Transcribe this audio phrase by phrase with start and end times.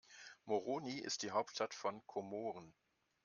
[0.45, 2.73] Moroni ist die Hauptstadt von Komoren.